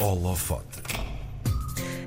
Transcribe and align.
Holofote. 0.00 0.80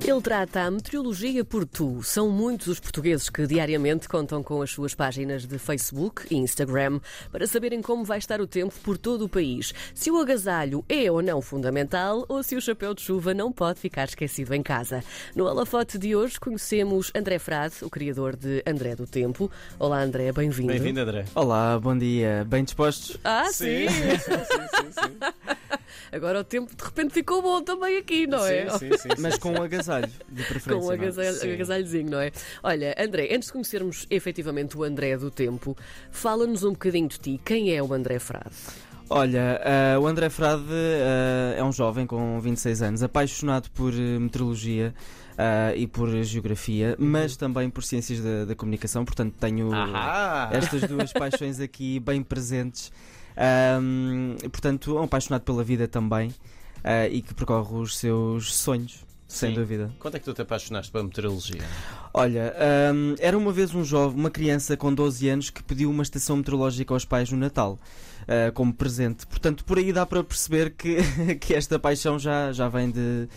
Ele 0.04 0.20
trata 0.20 0.64
a 0.64 0.72
meteorologia 0.72 1.46
por 1.46 1.64
tu. 1.64 2.02
São 2.02 2.28
muitos 2.28 2.66
os 2.66 2.80
portugueses 2.80 3.30
que 3.30 3.46
diariamente 3.46 4.10
contam 4.10 4.42
com 4.42 4.64
as 4.64 4.72
suas 4.72 4.96
páginas 4.96 5.46
de 5.46 5.60
Facebook 5.60 6.24
e 6.32 6.36
Instagram 6.36 7.00
para 7.32 7.46
saberem 7.46 7.84
como 7.84 8.04
vai 8.04 8.18
estar 8.18 8.42
o 8.42 8.48
tempo 8.48 8.74
por 8.84 8.98
todo 8.98 9.26
o 9.26 9.30
país, 9.30 9.76
se 9.94 10.10
o 10.10 10.20
agasalho 10.20 10.84
é 10.90 11.10
ou 11.12 11.22
não 11.22 11.40
fundamental 11.40 12.26
ou 12.28 12.42
se 12.42 12.56
o 12.56 12.62
chapéu 12.62 12.96
de 12.96 13.02
chuva 13.04 13.32
não 13.32 13.52
pode 13.52 13.80
ficar 13.80 14.06
esquecido 14.06 14.56
em 14.56 14.64
casa. 14.64 15.04
No 15.36 15.46
Holofote 15.46 16.00
de 16.00 16.16
hoje 16.16 16.40
conhecemos 16.40 17.12
André 17.16 17.38
Frade, 17.38 17.76
o 17.84 17.92
criador 17.92 18.36
de 18.36 18.64
André 18.66 18.96
do 18.96 19.06
Tempo. 19.06 19.52
Olá 19.78 20.02
André, 20.02 20.32
bem-vindo. 20.32 20.74
Bem-vindo, 20.74 21.00
André. 21.00 21.26
Olá, 21.36 21.80
bom 21.80 21.96
dia. 21.96 22.44
Bem 22.50 22.64
dispostos? 22.64 23.18
Ah, 23.24 23.46
sim. 23.52 23.88
sim, 23.88 24.18
sim, 24.18 24.92
sim. 24.92 25.80
Agora 26.12 26.40
o 26.40 26.44
tempo 26.44 26.76
de 26.76 26.84
repente 26.84 27.14
ficou 27.14 27.42
bom 27.42 27.62
também 27.62 27.98
aqui, 27.98 28.28
não 28.28 28.46
é? 28.46 28.70
Sim, 28.72 28.92
sim, 28.92 28.98
sim, 28.98 29.10
Mas 29.20 29.38
com 29.38 29.52
um 29.52 29.62
agasalho, 29.62 30.12
de 30.30 30.44
preferência. 30.44 30.82
Com 30.82 30.88
um 30.88 30.92
é? 30.92 30.96
agasalho, 30.96 31.54
agasalhozinho, 31.54 32.12
não 32.12 32.20
é? 32.20 32.32
Olha, 32.62 32.96
André, 32.98 33.30
antes 33.34 33.48
de 33.48 33.54
conhecermos 33.54 34.08
efetivamente 34.10 34.78
o 34.78 34.84
André 34.84 35.18
do 35.18 35.30
tempo, 35.32 35.78
fala-nos 36.12 36.64
um 36.64 36.72
bocadinho 36.72 37.08
de 37.08 37.20
ti. 37.20 37.42
Quem 37.44 37.76
é 37.76 37.82
o 37.82 37.94
André 37.94 38.20
Frade? 38.20 38.56
Olha, 39.10 39.62
ah, 39.64 40.00
o 40.00 40.08
André 40.08 40.30
Frade 40.30 40.64
ah, 40.72 41.56
é 41.58 41.64
um 41.64 41.72
jovem 41.72 42.08
com 42.08 42.40
26 42.40 42.82
anos, 42.82 43.04
apaixonado 43.04 43.70
por 43.72 43.94
eh, 43.94 44.20
meteorologia 44.20 44.94
ah, 45.38 45.76
e 45.76 45.86
por 45.86 46.10
geografia, 46.24 46.96
mas 46.98 47.36
também 47.36 47.70
por 47.70 47.84
ciências 47.84 48.22
da, 48.22 48.46
da 48.46 48.56
comunicação, 48.56 49.04
portanto 49.06 49.36
tenho 49.40 49.74
Ahá! 49.74 50.50
estas 50.54 50.82
duas 50.84 51.12
paixões 51.14 51.60
aqui 51.60 52.00
bem 52.00 52.24
presentes. 52.24 52.92
Ahm, 53.36 54.36
portanto, 54.52 54.98
é 54.98 55.02
um 55.02 55.04
apaixonado 55.04 55.42
pela 55.42 55.64
vida 55.64 55.88
também 55.88 56.34
ah, 56.84 57.08
e 57.08 57.22
que 57.22 57.34
percorre 57.34 57.76
os 57.76 57.98
seus 57.98 58.54
sonhos, 58.54 59.06
sem 59.28 59.50
Sim. 59.50 59.56
dúvida. 59.56 59.92
Quando 60.00 60.16
é 60.16 60.20
que 60.20 60.26
tu 60.26 60.34
te 60.34 60.42
apaixonaste 60.42 60.92
pela 60.92 61.04
meteorologia? 61.04 61.62
Olha, 62.14 62.54
hum, 62.94 63.16
era 63.20 63.38
uma 63.38 63.52
vez 63.52 63.74
um 63.74 63.84
jovem, 63.84 64.20
uma 64.20 64.30
criança 64.30 64.78
com 64.78 64.94
12 64.94 65.30
anos 65.30 65.50
que 65.50 65.64
pediu 65.64 65.90
uma 65.90 66.04
estação 66.04 66.38
meteorológica 66.38 66.94
aos 66.94 67.06
pais 67.06 67.32
no 67.32 67.38
Natal, 67.38 67.80
ah, 68.28 68.52
como 68.52 68.74
presente. 68.74 69.26
Portanto, 69.26 69.66
por 69.66 69.78
aí 69.78 69.92
dá 69.92 70.06
para 70.06 70.24
perceber 70.24 70.72
que, 70.72 70.98
que 71.40 71.54
esta 71.54 71.80
paixão 71.80 72.20
já, 72.20 72.52
já 72.52 72.68
vem 72.68 72.92
de, 72.92 73.28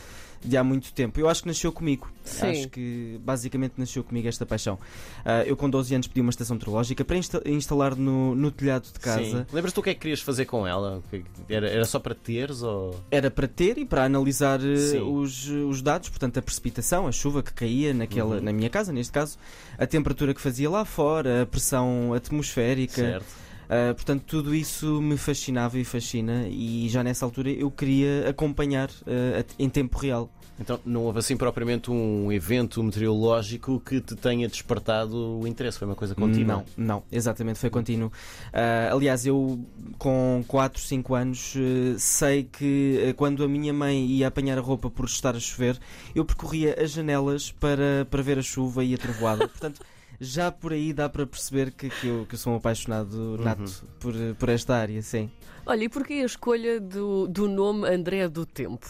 de 0.44 0.56
há 0.56 0.62
muito 0.64 0.92
tempo. 0.92 1.18
Eu 1.18 1.28
acho 1.28 1.42
que 1.42 1.48
nasceu 1.48 1.72
comigo. 1.72 2.10
Sim. 2.24 2.46
Acho 2.46 2.68
que 2.68 3.20
basicamente 3.24 3.74
nasceu 3.76 4.02
comigo 4.04 4.26
esta 4.28 4.44
paixão. 4.46 4.78
Ah, 5.24 5.42
eu, 5.44 5.56
com 5.56 5.68
12 5.70 5.94
anos, 5.94 6.06
pedi 6.06 6.20
uma 6.20 6.30
estação 6.30 6.54
meteorológica 6.56 7.04
para 7.04 7.16
insta- 7.16 7.42
instalar 7.46 7.94
no, 7.96 8.34
no 8.34 8.50
telhado 8.50 8.84
de 8.92 8.98
casa. 8.98 9.46
Lembras-te 9.52 9.78
o 9.78 9.82
que 9.82 9.90
é 9.90 9.94
que 9.94 10.00
querias 10.00 10.20
fazer 10.20 10.44
com 10.46 10.66
ela? 10.66 11.02
Era, 11.48 11.68
era 11.68 11.84
só 11.84 11.98
para 11.98 12.14
teres 12.14 12.62
ou. 12.62 12.98
Era 13.10 13.30
para 13.30 13.46
ter 13.48 13.78
e 13.78 13.84
para 13.84 14.04
analisar 14.04 14.60
eh, 14.64 14.76
Sim. 14.76 15.00
os, 15.00 15.46
os 15.48 15.82
dados, 15.82 16.08
portanto, 16.08 16.38
a 16.38 16.42
precipitação, 16.42 17.06
a 17.06 17.12
chuva 17.12 17.42
que 17.42 17.52
caía 17.52 17.94
naquela, 17.94 18.36
Uhum. 18.36 18.42
na 18.42 18.52
minha 18.52 18.68
casa, 18.70 18.92
neste 18.92 19.12
caso, 19.12 19.38
a 19.78 19.86
temperatura 19.86 20.34
que 20.34 20.40
fazia 20.40 20.68
lá 20.68 20.84
fora, 20.84 21.42
a 21.42 21.46
pressão 21.46 22.12
atmosférica. 22.14 22.94
Certo. 22.94 23.45
Ah, 23.68 23.92
portanto, 23.94 24.22
tudo 24.26 24.54
isso 24.54 25.00
me 25.02 25.16
fascinava 25.16 25.78
e 25.78 25.84
fascina, 25.84 26.46
e 26.48 26.88
já 26.88 27.02
nessa 27.02 27.24
altura 27.24 27.50
eu 27.50 27.70
queria 27.70 28.28
acompanhar 28.28 28.88
a- 29.06 29.44
em 29.58 29.68
tempo 29.68 29.98
real. 29.98 30.30
Então 30.58 30.80
não 30.86 31.02
houve 31.04 31.18
assim 31.18 31.36
propriamente 31.36 31.90
um 31.90 32.32
evento 32.32 32.82
meteorológico 32.82 33.78
que 33.78 34.00
te 34.00 34.16
tenha 34.16 34.48
despertado 34.48 35.38
o 35.40 35.46
interesse? 35.46 35.78
Foi 35.78 35.86
uma 35.86 35.94
coisa 35.94 36.14
contínua? 36.14 36.64
Não, 36.76 36.86
não, 36.86 37.02
exatamente, 37.12 37.58
foi 37.58 37.68
contínuo. 37.68 38.10
Ah, 38.54 38.88
aliás, 38.90 39.26
eu 39.26 39.60
com 39.98 40.42
4, 40.48 40.80
5 40.80 41.14
anos 41.14 41.52
sei 41.98 42.44
que 42.44 43.12
quando 43.18 43.44
a 43.44 43.48
minha 43.48 43.72
mãe 43.74 44.06
ia 44.06 44.28
apanhar 44.28 44.56
a 44.56 44.62
roupa 44.62 44.88
por 44.88 45.04
estar 45.04 45.36
a 45.36 45.40
chover, 45.40 45.78
eu 46.14 46.24
percorria 46.24 46.74
as 46.82 46.90
janelas 46.92 47.50
para, 47.52 48.06
para 48.10 48.22
ver 48.22 48.38
a 48.38 48.42
chuva 48.42 48.82
e 48.82 48.94
a 48.94 48.98
trovoada. 48.98 49.46
Portanto, 49.48 49.80
já 50.20 50.50
por 50.50 50.72
aí 50.72 50.92
dá 50.92 51.08
para 51.08 51.26
perceber 51.26 51.70
que, 51.72 51.88
que, 51.88 52.06
eu, 52.06 52.26
que 52.28 52.34
eu 52.34 52.38
sou 52.38 52.52
um 52.52 52.56
apaixonado 52.56 53.38
nato 53.42 53.84
por, 54.00 54.14
por 54.38 54.48
esta 54.48 54.74
área, 54.76 55.00
sim. 55.02 55.30
Olha, 55.64 55.84
e 55.84 55.88
porquê 55.88 56.14
a 56.14 56.26
escolha 56.26 56.80
do, 56.80 57.26
do 57.26 57.48
nome 57.48 57.88
André 57.88 58.28
do 58.28 58.46
Tempo? 58.46 58.86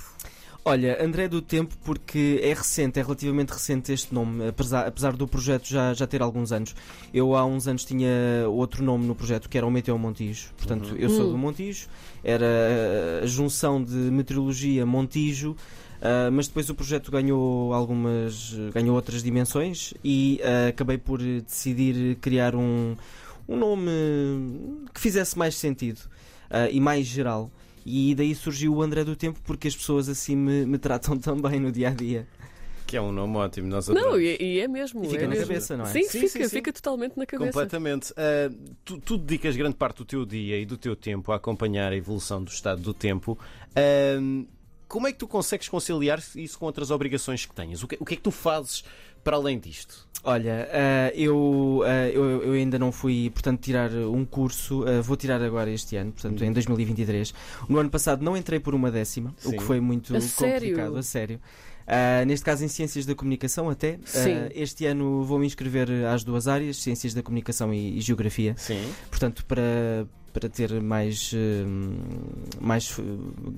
Olha, 0.68 1.00
André 1.02 1.28
do 1.28 1.40
Tempo, 1.40 1.76
porque 1.84 2.40
é 2.42 2.52
recente, 2.52 2.98
é 2.98 3.02
relativamente 3.02 3.50
recente 3.52 3.92
este 3.92 4.12
nome, 4.12 4.48
apesar, 4.48 4.84
apesar 4.88 5.12
do 5.14 5.26
projeto 5.28 5.64
já, 5.68 5.94
já 5.94 6.08
ter 6.08 6.20
alguns 6.20 6.50
anos. 6.50 6.74
Eu 7.14 7.36
há 7.36 7.44
uns 7.44 7.68
anos 7.68 7.84
tinha 7.84 8.10
outro 8.48 8.82
nome 8.82 9.06
no 9.06 9.14
projeto, 9.14 9.48
que 9.48 9.56
era 9.56 9.64
o 9.64 9.70
Meteo 9.70 9.96
Montijo. 9.96 10.48
Portanto, 10.56 10.96
eu 10.98 11.08
sou 11.08 11.28
Hum. 11.28 11.30
do 11.32 11.38
Montijo, 11.38 11.86
era 12.24 12.46
a 13.22 13.26
junção 13.26 13.80
de 13.82 13.94
meteorologia 13.94 14.84
Montijo, 14.84 15.54
ah, 16.00 16.30
mas 16.30 16.48
depois 16.48 16.68
o 16.70 16.74
projeto 16.74 17.10
ganhou 17.10 17.72
algumas, 17.72 18.54
ganhou 18.72 18.94
outras 18.94 19.22
dimensões 19.22 19.94
e 20.04 20.40
ah, 20.44 20.68
acabei 20.68 20.98
por 20.98 21.18
decidir 21.20 22.16
criar 22.16 22.54
um, 22.54 22.96
um 23.48 23.56
nome 23.56 23.90
que 24.92 25.00
fizesse 25.00 25.38
mais 25.38 25.54
sentido 25.56 26.00
ah, 26.50 26.68
e 26.70 26.80
mais 26.80 27.06
geral. 27.06 27.50
E 27.88 28.16
daí 28.16 28.34
surgiu 28.34 28.74
o 28.74 28.82
André 28.82 29.04
do 29.04 29.14
Tempo, 29.14 29.38
porque 29.44 29.68
as 29.68 29.76
pessoas 29.76 30.08
assim 30.08 30.34
me, 30.34 30.66
me 30.66 30.76
tratam 30.76 31.16
também 31.18 31.60
no 31.60 31.70
dia 31.70 31.88
a 31.88 31.92
dia. 31.92 32.26
Que 32.84 32.96
é 32.96 33.00
um 33.00 33.10
nome 33.10 33.36
ótimo. 33.36 33.66
Nós 33.66 33.88
Não, 33.88 34.18
e, 34.18 34.36
e 34.40 34.60
é 34.60 34.68
mesmo. 34.68 35.04
E 35.04 35.08
fica 35.08 35.22
é 35.22 35.26
na 35.26 35.30
mesmo. 35.34 35.46
cabeça, 35.48 35.76
não 35.76 35.84
é? 35.84 35.88
Sim, 35.88 36.02
Sim, 36.04 36.20
fica, 36.20 36.28
sim, 36.28 36.42
sim. 36.44 36.48
fica 36.48 36.72
totalmente 36.72 37.16
na 37.16 37.26
cabeça. 37.26 37.50
Completamente. 37.50 38.12
Ah, 38.16 38.48
tu, 38.84 38.98
tu 38.98 39.18
dedicas 39.18 39.56
grande 39.56 39.74
parte 39.74 39.98
do 39.98 40.04
teu 40.04 40.24
dia 40.24 40.56
e 40.56 40.64
do 40.64 40.76
teu 40.76 40.94
tempo 40.94 41.32
a 41.32 41.36
acompanhar 41.36 41.92
a 41.92 41.96
evolução 41.96 42.42
do 42.42 42.48
estado 42.50 42.80
do 42.80 42.94
tempo. 42.94 43.36
Ah, 43.74 44.46
como 44.88 45.06
é 45.06 45.12
que 45.12 45.18
tu 45.18 45.26
consegues 45.26 45.68
conciliar 45.68 46.22
isso 46.34 46.58
com 46.58 46.66
outras 46.66 46.90
obrigações 46.90 47.44
que 47.44 47.54
tenhas? 47.54 47.82
O 47.82 47.88
que, 47.88 47.96
o 48.00 48.04
que 48.04 48.14
é 48.14 48.16
que 48.16 48.22
tu 48.22 48.30
fazes 48.30 48.84
para 49.24 49.36
além 49.36 49.58
disto? 49.58 50.06
Olha, 50.22 50.68
ah, 50.72 51.12
eu, 51.14 51.82
ah, 51.84 52.08
eu, 52.08 52.42
eu 52.42 52.52
ainda 52.52 52.78
não 52.78 52.90
fui, 52.90 53.30
portanto, 53.30 53.60
tirar 53.60 53.92
um 53.92 54.24
curso, 54.24 54.84
ah, 54.86 55.00
vou 55.00 55.16
tirar 55.16 55.40
agora 55.42 55.70
este 55.70 55.96
ano, 55.96 56.12
portanto, 56.12 56.44
em 56.44 56.52
2023. 56.52 57.32
No 57.68 57.78
ano 57.78 57.90
passado 57.90 58.24
não 58.24 58.36
entrei 58.36 58.58
por 58.58 58.74
uma 58.74 58.90
décima, 58.90 59.34
o 59.44 59.50
Sim. 59.50 59.56
que 59.56 59.62
foi 59.62 59.80
muito 59.80 60.16
A 60.16 60.20
complicado, 60.20 60.32
sério? 60.32 60.96
a 60.96 61.02
sério. 61.02 61.40
Neste 62.26 62.44
caso 62.44 62.64
em 62.64 62.68
Ciências 62.68 63.06
da 63.06 63.14
Comunicação 63.14 63.70
até. 63.70 64.00
Sim. 64.04 64.48
este 64.52 64.86
ano 64.86 65.22
vou-me 65.22 65.46
inscrever 65.46 65.88
às 66.06 66.24
duas 66.24 66.48
áreas, 66.48 66.78
Ciências 66.78 67.14
da 67.14 67.22
Comunicação 67.22 67.72
e, 67.72 67.96
e 67.96 68.00
Geografia. 68.00 68.54
Sim. 68.58 68.84
portanto, 69.08 69.44
para, 69.46 70.06
para 70.36 70.50
ter 70.50 70.82
mais, 70.82 71.32
eh, 71.34 71.64
mais 72.60 72.94
eh, 72.98 73.02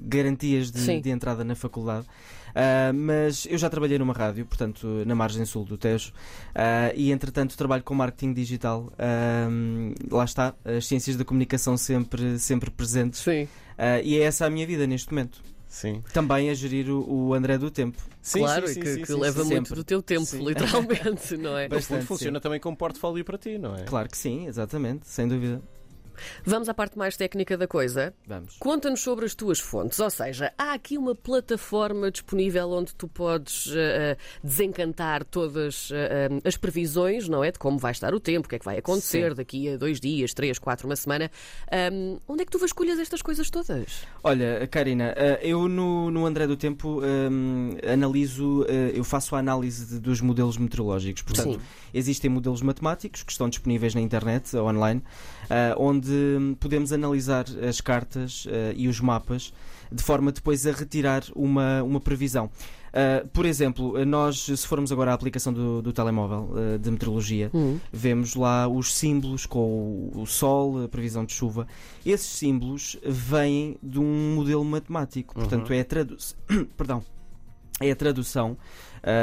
garantias 0.07 0.71
de, 0.71 1.01
de 1.01 1.11
entrada 1.11 1.43
na 1.43 1.57
faculdade. 1.57 2.07
Ah, 2.55 2.93
mas 2.95 3.49
eu 3.51 3.59
já 3.59 3.69
trabalhei 3.69 3.99
numa 3.99 4.13
rádio, 4.13 4.47
portanto, 4.47 4.87
na 5.05 5.13
margem 5.13 5.45
sul 5.45 5.65
do 5.65 5.77
Tejo, 5.77 6.13
ah, 6.55 6.93
e 6.95 7.11
entretanto 7.11 7.57
trabalho 7.57 7.83
com 7.83 7.95
marketing 7.95 8.33
digital. 8.33 8.93
Ah, 8.97 9.49
lá 10.09 10.25
está, 10.25 10.55
as 10.65 10.87
ciências 10.87 11.17
da 11.17 11.25
comunicação 11.25 11.77
sempre, 11.77 12.39
sempre 12.39 12.71
presentes, 12.71 13.21
Sim. 13.21 13.49
E 14.05 14.17
é 14.17 14.23
essa 14.23 14.47
a 14.47 14.51
minha 14.51 14.67
vida 14.67 14.87
neste 14.87 15.11
momento. 15.13 15.41
Sim. 15.69 16.03
Também 16.13 16.51
a 16.51 16.55
gerir 16.55 16.91
o, 16.91 17.29
o 17.29 17.35
André 17.35 17.59
do 17.59 17.71
Tempo. 17.71 18.01
Sim, 18.23 18.41
claro, 18.41 18.67
sim, 18.67 18.73
e 18.73 18.75
sim, 18.75 18.81
que, 18.81 18.95
sim, 18.95 19.01
que 19.03 19.07
sim, 19.07 19.21
leva 19.21 19.43
sim. 19.45 19.51
muito 19.51 19.69
sempre. 19.69 19.75
do 19.75 19.85
teu 19.85 20.03
tempo, 20.03 20.25
Sim. 20.25 20.45
literalmente, 20.45 21.37
não 21.37 21.57
é? 21.59 21.69
Bastante, 21.69 22.07
funciona 22.07 22.41
também 22.41 22.59
como 22.59 22.77
portfólio 22.77 23.25
para 23.25 23.37
ti, 23.37 23.59
não 23.59 23.77
é? 23.77 23.85
Claro 23.85 24.09
que 24.09 24.17
sim, 24.17 24.47
exatamente, 24.47 25.07
sem 25.07 25.29
dúvida. 25.29 25.61
Vamos 26.45 26.69
à 26.69 26.75
parte 26.75 26.97
mais 26.99 27.17
técnica 27.17 27.57
da 27.57 27.67
coisa. 27.67 28.13
Vamos. 28.27 28.57
Conta-nos 28.59 29.01
sobre 29.01 29.25
as 29.25 29.35
tuas 29.35 29.59
fontes, 29.61 29.99
ou 30.01 30.11
seja, 30.11 30.53
há 30.59 30.73
aqui 30.73 30.97
uma 30.99 31.15
plataforma 31.15 32.11
disponível 32.11 32.71
onde 32.71 32.95
tu 32.95 33.07
podes 33.09 33.73
eh, 33.75 34.17
desencantar 34.43 35.25
todas 35.25 35.91
eh, 35.93 36.29
as 36.45 36.57
previsões, 36.57 37.29
não 37.29 37.43
é? 37.45 37.53
De 37.53 37.59
como 37.59 37.79
vai 37.79 37.93
estar 37.93 38.15
o 38.15 38.21
tempo, 38.21 38.47
o 38.47 38.49
que 38.49 38.57
é 38.57 38.59
que 38.59 38.65
vai 38.65 38.79
acontecer 38.79 39.31
Sim. 39.31 39.37
daqui 39.37 39.69
a 39.71 39.77
dois 39.77 40.01
dias, 40.01 40.33
três, 40.35 40.59
quatro, 40.59 40.87
uma 40.89 40.97
semana. 40.97 41.31
Ahm, 41.71 42.19
onde 42.27 42.43
é 42.43 42.45
que 42.45 42.51
tu 42.51 42.59
vasculhas 42.59 42.99
estas 42.99 43.23
coisas 43.23 43.49
todas? 43.51 44.03
Olha, 44.23 44.67
Karina, 44.71 45.15
eu 45.43 45.69
no, 45.69 46.11
no 46.11 46.27
André 46.27 46.47
do 46.47 46.57
Tempo 46.57 47.01
hum, 47.03 47.77
analiso, 47.91 48.65
eu 48.95 49.05
faço 49.05 49.37
a 49.37 49.39
análise 49.39 49.87
de- 49.87 49.99
dos 50.01 50.21
modelos 50.21 50.57
meteorológicos. 50.57 51.23
Portanto, 51.23 51.53
Sim. 51.55 51.61
existem 51.95 52.31
modelos 52.31 52.63
matemáticos 52.63 53.23
que 53.23 53.33
estão 53.33 53.49
disponíveis 53.49 53.95
na 53.95 54.01
internet, 54.01 54.57
online, 54.57 55.03
eh, 55.51 55.75
onde 55.77 56.08
podemos 56.61 56.93
analisar 56.93 57.45
as 57.69 57.81
cartas 57.81 58.47
eh, 58.51 58.75
e 58.77 58.89
os 58.89 59.01
mapas 59.01 59.53
de 59.91 60.03
forma 60.03 60.31
depois 60.33 60.67
a 60.67 60.73
retirar 60.73 61.23
uma, 61.35 61.83
uma 61.83 62.01
previsão. 62.01 62.51
Uh, 62.89 63.27
por 63.29 63.45
exemplo, 63.47 64.03
nós, 64.07 64.39
se 64.47 64.67
formos 64.67 64.91
agora 64.91 65.11
à 65.11 65.15
aplicação 65.15 65.53
do, 65.53 65.81
do 65.83 65.93
telemóvel 65.93 66.51
uh, 66.53 66.79
de 66.79 66.91
meteorologia, 66.91 67.51
Hum. 67.55 67.79
vemos 67.93 68.35
lá 68.35 68.67
os 68.67 68.95
símbolos 68.95 69.45
com 69.47 70.11
o, 70.15 70.23
o 70.23 70.27
sol, 70.27 70.85
a 70.85 70.89
previsão 70.89 71.25
de 71.25 71.33
chuva. 71.33 71.67
Esses 72.05 72.27
símbolos 72.27 72.97
vêm 73.05 73.77
de 73.83 73.99
um 73.99 74.35
modelo 74.35 74.65
matemático, 74.65 75.35
portanto, 75.35 75.73
é 75.73 75.81
a 75.81 75.85
tradução. 75.85 76.37
Perdão. 76.77 77.03
É 77.81 77.91
a 77.93 77.97
tradução 77.97 78.57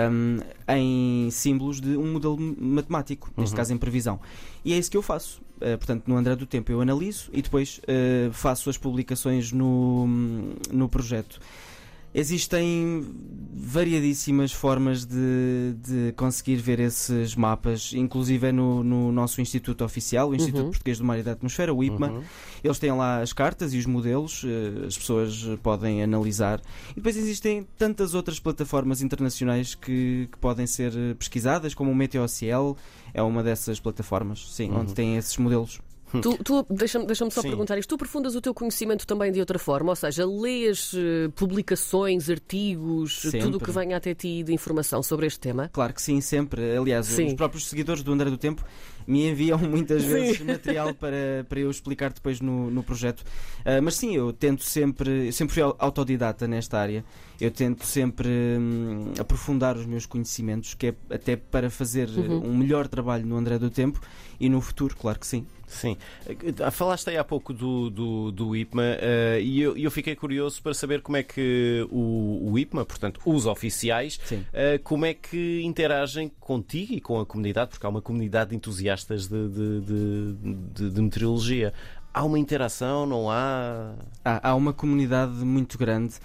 um, 0.09 0.39
em 0.73 1.29
símbolos 1.31 1.81
de 1.81 1.97
um 1.97 2.13
modelo 2.13 2.37
matemático, 2.39 3.29
neste 3.35 3.53
Uhum. 3.53 3.57
caso 3.57 3.73
em 3.73 3.77
previsão. 3.77 4.19
E 4.63 4.73
é 4.73 4.77
isso 4.77 4.89
que 4.89 4.95
eu 4.95 5.01
faço. 5.01 5.41
Uh, 5.57 5.77
portanto, 5.77 6.03
no 6.07 6.17
André 6.17 6.35
do 6.35 6.45
Tempo 6.45 6.71
eu 6.71 6.81
analiso 6.81 7.29
e 7.31 7.41
depois 7.41 7.79
uh, 7.79 8.31
faço 8.33 8.69
as 8.69 8.77
publicações 8.77 9.51
no, 9.51 10.05
no 10.71 10.89
projeto. 10.89 11.39
Existem 12.17 13.05
variadíssimas 13.57 14.53
formas 14.53 15.05
de, 15.05 15.75
de 15.83 16.13
conseguir 16.15 16.55
ver 16.55 16.79
esses 16.79 17.35
mapas, 17.35 17.91
inclusive 17.93 18.47
é 18.47 18.51
no, 18.53 18.81
no 18.85 19.11
nosso 19.11 19.41
Instituto 19.41 19.83
Oficial, 19.83 20.29
o 20.29 20.35
Instituto 20.35 20.63
Uhum. 20.63 20.69
Português 20.69 20.97
do 20.97 21.03
Mar 21.03 21.19
e 21.19 21.23
da 21.23 21.33
Atmosfera, 21.33 21.73
o 21.73 21.83
IPMA. 21.83 22.09
Uhum. 22.11 22.23
Eles 22.63 22.79
têm 22.79 22.93
lá 22.93 23.21
as 23.21 23.33
cartas 23.33 23.73
e 23.73 23.77
os 23.77 23.85
modelos, 23.85 24.43
eh, 24.45 24.85
as 24.87 24.97
pessoas 24.97 25.45
podem 25.61 26.01
analisar. 26.01 26.61
E 26.91 26.95
depois 26.95 27.17
existem 27.17 27.67
tantas 27.77 28.13
outras 28.13 28.39
plataformas 28.39 29.01
internacionais 29.01 29.75
que, 29.75 30.29
que 30.31 30.37
podem 30.37 30.65
ser 30.65 30.93
pesquisadas, 31.19 31.73
como 31.73 31.91
o 31.91 31.95
MeteoCL 31.95 32.77
é 33.13 33.21
uma 33.21 33.43
dessas 33.43 33.77
plataformas, 33.79 34.53
sim, 34.53 34.69
Uhum. 34.69 34.79
onde 34.81 34.93
tem 34.93 35.17
esses 35.17 35.35
modelos. 35.37 35.81
Tu, 36.21 36.37
tu- 36.43 36.65
deixa-me 36.69 37.05
deixa 37.05 37.29
só 37.29 37.41
Sim. 37.41 37.49
perguntar 37.49 37.77
isto. 37.77 37.89
Tu 37.89 37.95
aprofundas 37.95 38.35
o 38.35 38.41
teu 38.41 38.53
conhecimento 38.53 39.05
também 39.07 39.31
de 39.31 39.39
outra 39.39 39.57
forma, 39.59 39.91
ou 39.91 39.95
seja, 39.95 40.25
lês 40.25 40.91
eh, 40.95 41.29
publicações, 41.35 42.29
artigos, 42.29 43.21
Sempre. 43.21 43.39
tudo 43.41 43.57
o 43.57 43.59
que 43.59 43.71
venha 43.71 43.97
até 43.97 44.13
ti 44.13 44.43
de 44.43 44.53
informação 44.53 45.01
sobre 45.03 45.25
este 45.27 45.39
tema? 45.39 45.69
Claro 45.73 45.93
que 45.93 46.01
sim, 46.01 46.21
sempre. 46.21 46.77
Aliás, 46.77 47.05
Sim. 47.07 47.27
os 47.27 47.33
próprios 47.33 47.67
seguidores 47.67 48.03
do 48.03 48.11
André 48.11 48.29
do 48.29 48.37
Tempo 48.37 48.63
me 49.07 49.29
enviam 49.29 49.57
muitas 49.59 50.03
Sim. 50.03 50.09
vezes 50.09 50.39
material 50.41 50.93
para, 50.93 51.45
para 51.47 51.59
eu 51.59 51.69
explicar 51.69 52.11
depois 52.13 52.41
no, 52.41 52.69
no 52.71 52.83
projeto. 52.83 53.23
Ah, 53.63 53.81
mas 53.81 53.95
sim, 53.95 54.15
eu 54.15 54.31
tento 54.33 54.63
sempre, 54.63 55.27
eu 55.27 55.33
sempre 55.33 55.53
fui 55.53 55.63
au- 55.63 55.75
autodidata 55.79 56.47
nesta 56.47 56.79
área. 56.79 57.03
Eu 57.39 57.51
tento 57.51 57.85
sempre 57.85 58.29
hum, 58.29 59.13
aprofundar 59.19 59.75
os 59.75 59.85
meus 59.85 60.05
conhecimentos, 60.05 60.73
que 60.73 60.87
é 60.87 60.95
até 61.09 61.35
para 61.35 61.69
fazer 61.69 62.07
eh, 62.09 62.21
Uhum. 62.21 62.49
um 62.51 62.57
melhor 62.57 62.87
trabalho 62.87 63.25
no 63.25 63.35
André 63.35 63.59
do 63.59 63.69
Tempo 63.69 63.99
e 64.39 64.47
no 64.49 64.61
futuro, 64.61 64.95
claro 64.95 65.19
que 65.19 65.27
sim. 65.27 65.45
Sim. 65.67 65.97
Ah, 66.63 66.69
Falaste 66.71 67.09
aí 67.09 67.17
há 67.17 67.23
pouco 67.23 67.51
do, 67.51 67.89
do, 67.89 68.31
do 68.31 68.55
IPMA 68.55 68.83
ah, 69.01 69.39
e 69.39 69.59
eu, 69.59 69.75
eu 69.75 69.89
fiquei 69.91 70.15
curioso 70.15 70.61
para 70.61 70.73
saber 70.73 71.01
como 71.01 71.17
é 71.17 71.23
que 71.23 71.85
o, 71.91 72.51
o 72.51 72.59
IPMA, 72.59 72.85
portanto, 72.85 73.19
os 73.25 73.45
oficiais, 73.45 74.19
Sim. 74.23 74.45
ah, 74.53 74.79
como 74.83 75.05
é 75.05 75.13
que 75.13 75.61
interagem 75.63 76.31
contigo 76.39 76.93
e 76.93 77.01
com 77.01 77.19
a 77.19 77.25
comunidade, 77.25 77.71
porque 77.71 77.85
há 77.85 77.89
uma 77.89 78.01
comunidade 78.01 78.51
de 78.51 78.55
de, 79.03 79.27
de, 79.27 79.81
de, 80.73 80.89
de- 80.91 81.01
meteorologia. 81.01 81.73
Há 82.13 82.23
uma 82.23 82.39
interação, 82.39 83.05
não 83.05 83.29
há? 83.29 83.93
Há, 84.23 84.49
há 84.49 84.55
uma 84.55 84.71
comunidade 84.73 85.33
muito 85.33 85.77
grande. 85.77 86.15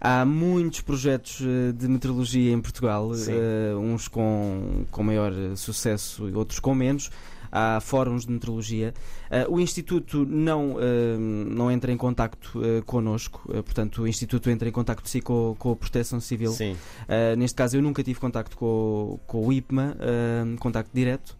Há 0.00 0.24
muitos 0.24 0.80
projetos 0.82 1.40
eh, 1.42 1.72
de 1.72 1.88
meteorologia 1.88 2.52
em 2.52 2.60
Portugal, 2.60 3.10
eh, 3.14 3.74
uns 3.76 4.08
com, 4.08 4.84
com 4.90 5.02
maior 5.02 5.32
sucesso 5.56 6.28
e 6.28 6.34
outros 6.34 6.58
com 6.60 6.74
menos. 6.74 7.10
Há 7.50 7.80
fóruns 7.80 8.26
de 8.26 8.32
meteorologia. 8.32 8.92
Eh, 9.30 9.46
o 9.48 9.58
Instituto 9.58 10.26
não, 10.26 10.76
eh, 10.78 11.16
não 11.18 11.70
entra 11.70 11.90
em 11.92 11.96
contacto 11.96 12.60
eh, 12.62 12.82
connosco, 12.84 13.50
eh, 13.54 13.62
portanto, 13.62 14.02
o 14.02 14.06
Instituto 14.08 14.50
entra 14.50 14.68
em 14.68 14.72
contacto 14.72 15.08
sim 15.08 15.20
com, 15.20 15.54
com 15.58 15.72
a 15.72 15.76
Proteção 15.76 16.20
Civil. 16.20 16.52
Uh, 17.08 17.36
neste 17.36 17.54
caso, 17.56 17.76
eu 17.76 17.82
nunca 17.82 18.02
tive 18.02 18.18
contacto 18.20 18.56
com, 18.56 19.18
com 19.26 19.46
o 19.46 19.52
IPMA, 19.52 19.96
uh, 19.96 20.58
contacto 20.58 20.90
direto. 20.92 21.36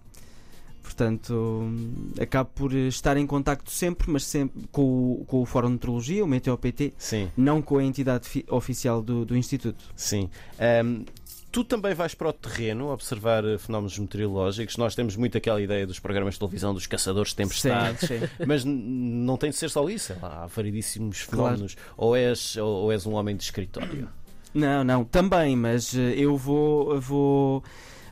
Portanto, 0.86 1.34
hum, 1.34 2.12
acabo 2.20 2.48
por 2.54 2.72
estar 2.72 3.16
em 3.16 3.26
contacto 3.26 3.70
sempre, 3.72 4.08
mas 4.08 4.24
sempre 4.24 4.62
com, 4.70 4.82
o- 4.82 5.24
com 5.26 5.42
o 5.42 5.44
Fórum 5.44 5.66
de 5.66 5.72
Meteorologia, 5.74 6.24
o 6.24 6.28
MeteoPT, 6.28 6.94
Sim. 6.96 7.28
não 7.36 7.60
com 7.60 7.78
a 7.78 7.84
entidade 7.84 8.28
fi- 8.28 8.46
oficial 8.48 9.02
do, 9.02 9.24
do 9.24 9.36
Instituto. 9.36 9.84
Sim. 9.96 10.30
Ahm, 10.60 11.02
tu 11.50 11.64
também 11.64 11.92
vais 11.92 12.14
para 12.14 12.28
o 12.28 12.32
terreno 12.32 12.90
observar 12.92 13.44
eh, 13.44 13.58
fenómenos 13.58 13.98
meteorológicos. 13.98 14.76
Nós 14.76 14.94
temos 14.94 15.16
muito 15.16 15.36
aquela 15.36 15.60
ideia 15.60 15.86
dos 15.86 15.98
programas 15.98 16.34
de 16.34 16.40
televisão 16.40 16.72
dos 16.72 16.86
caçadores 16.86 17.30
de 17.30 17.36
tempestades. 17.36 18.08
Sim, 18.08 18.20
sim. 18.20 18.28
Mas 18.46 18.64
não 18.64 19.36
tem 19.36 19.50
de 19.50 19.56
ser 19.56 19.68
só 19.70 19.88
isso. 19.88 20.14
lá, 20.22 20.44
Há 20.44 20.46
variedíssimos 20.46 21.24
Claro. 21.24 21.56
fenómenos. 21.56 21.76
Ou, 21.96 22.14
és, 22.16 22.56
ou, 22.56 22.92
és 22.92 23.04
um 23.06 23.14
homem 23.14 23.34
de 23.36 23.42
escritório. 23.42 24.08
Não, 24.54 24.82
não, 24.84 25.04
também, 25.04 25.54
mas 25.56 25.92
uh, 25.92 25.98
eu 25.98 26.36
vou. 26.36 26.98
vou 27.00 27.62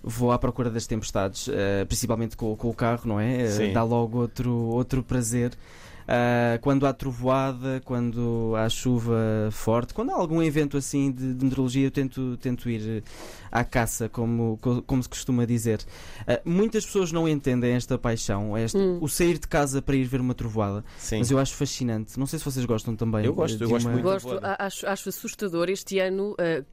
Vou 0.06 0.30
à 0.32 0.38
procura 0.38 0.70
das 0.70 0.86
tempestades, 0.86 1.48
uh, 1.48 1.86
principalmente 1.86 2.36
com, 2.36 2.54
com 2.54 2.68
o 2.68 2.74
carro, 2.74 3.02
não 3.06 3.18
é? 3.18 3.44
Uh, 3.44 3.50
Sim. 3.50 3.72
dá 3.72 3.82
logo 3.82 4.18
outro, 4.18 4.52
outro 4.52 5.02
prazer. 5.02 5.52
Uh, 6.04 6.58
quando 6.60 6.86
há 6.86 6.92
trovoada, 6.92 7.80
quando 7.84 8.52
há 8.56 8.68
chuva 8.68 9.48
forte, 9.50 9.94
quando 9.94 10.10
há 10.10 10.14
algum 10.14 10.42
evento 10.42 10.76
assim 10.76 11.10
de, 11.10 11.32
de 11.34 11.44
meteorologia, 11.44 11.86
eu 11.86 11.90
tento, 11.90 12.36
tento 12.36 12.68
ir 12.68 13.02
uh, 13.02 13.02
à 13.50 13.64
caça, 13.64 14.06
como, 14.08 14.58
co- 14.60 14.82
como 14.82 15.02
se 15.02 15.08
costuma 15.08 15.46
dizer. 15.46 15.80
Uh, 16.28 16.48
muitas 16.48 16.84
pessoas 16.84 17.10
não 17.10 17.26
entendem 17.28 17.72
esta 17.72 17.96
paixão, 17.96 18.54
esta- 18.56 18.78
Hum. 18.78 18.98
o 19.00 19.08
sair 19.08 19.38
de 19.38 19.48
casa 19.48 19.80
para 19.80 19.96
ir 19.96 20.04
ver 20.04 20.20
uma 20.20 20.34
trovoada, 20.34 20.84
Sim. 20.98 21.18
mas 21.20 21.30
eu 21.30 21.38
acho 21.38 21.54
fascinante. 21.54 22.18
Não 22.18 22.26
sei 22.26 22.38
se 22.38 22.44
vocês 22.44 22.66
gostam 22.66 22.94
também. 22.94 23.24
Eu 23.24 23.32
gosto, 23.32 23.58
uh, 23.60 23.64
eu 23.64 23.68
gosto 23.70 23.86
uma- 23.86 23.92
muito. 23.92 24.04
Gosto, 24.04 24.38
acho, 24.58 24.86
acho 24.86 25.08
assustador. 25.08 25.70
Este 25.70 25.98
ano, 26.00 26.34
eh, 26.38 26.64